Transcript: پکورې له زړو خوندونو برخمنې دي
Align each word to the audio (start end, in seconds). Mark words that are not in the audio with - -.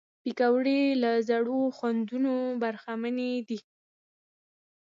پکورې 0.23 0.81
له 1.01 1.11
زړو 1.29 1.59
خوندونو 1.77 2.35
برخمنې 2.61 3.33
دي 3.49 3.59